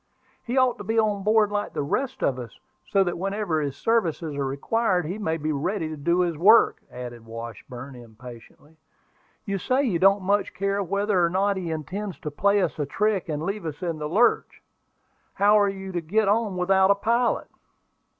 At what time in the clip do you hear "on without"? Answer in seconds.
16.27-16.89